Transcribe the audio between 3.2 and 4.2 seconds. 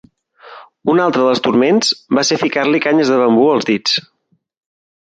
bambú als dits.